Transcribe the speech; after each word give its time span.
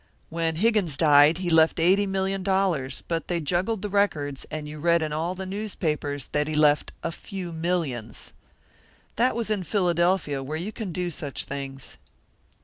When 0.31 0.55
Higgins 0.55 0.97
died, 0.97 1.37
he 1.37 1.49
left 1.51 1.79
eighty 1.79 2.07
million 2.07 2.41
dollars; 2.41 3.03
but 3.07 3.27
they 3.27 3.39
juggled 3.39 3.83
the 3.83 3.89
records, 3.89 4.47
and 4.49 4.67
you 4.67 4.79
read 4.79 5.03
in 5.03 5.13
all 5.13 5.35
the 5.35 5.45
newspapers 5.45 6.27
that 6.31 6.47
he 6.47 6.55
left 6.55 6.91
'a 7.03 7.11
few 7.11 7.51
millions.' 7.51 8.33
That 9.17 9.35
was 9.35 9.51
in 9.51 9.61
Philadelphia, 9.61 10.41
where 10.41 10.57
you 10.57 10.71
can 10.71 10.91
do 10.91 11.11
such 11.11 11.43
things." 11.43 11.97